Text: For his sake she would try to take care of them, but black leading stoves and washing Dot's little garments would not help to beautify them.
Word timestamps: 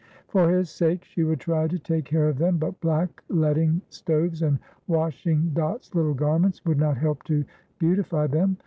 For 0.29 0.49
his 0.49 0.71
sake 0.71 1.03
she 1.03 1.23
would 1.23 1.39
try 1.39 1.67
to 1.67 1.77
take 1.77 2.05
care 2.05 2.27
of 2.27 2.39
them, 2.39 2.57
but 2.57 2.81
black 2.81 3.21
leading 3.29 3.83
stoves 3.89 4.41
and 4.41 4.57
washing 4.87 5.51
Dot's 5.53 5.93
little 5.93 6.15
garments 6.15 6.65
would 6.65 6.79
not 6.79 6.97
help 6.97 7.21
to 7.25 7.45
beautify 7.77 8.25
them. 8.25 8.57